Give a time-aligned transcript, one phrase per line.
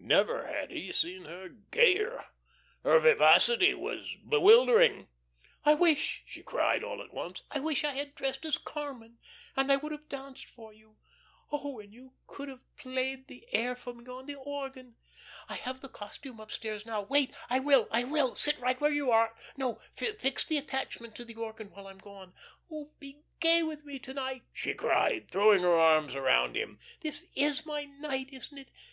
[0.00, 2.24] Never had he seen her gayer.
[2.82, 5.06] Her vivacity was bewildering.
[5.64, 9.18] "I wish," she cried, all at once, "I wish I had dressed as 'Carmen,'
[9.56, 10.96] and I would have danced for you.
[11.52, 14.96] Oh, and you could have played the air for me on the organ.
[15.48, 17.02] I have the costume upstairs now.
[17.02, 17.32] Wait!
[17.48, 18.34] I will, I will!
[18.34, 22.34] Sit right where you are no, fix the attachment to the organ while I'm gone.
[22.72, 26.80] Oh, be gay with me to night," she cried, throwing her arms around him.
[27.02, 28.72] "This is my night, isn't it?